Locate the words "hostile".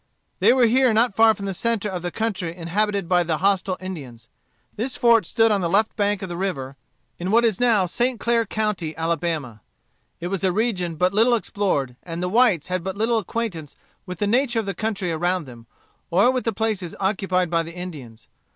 3.37-3.77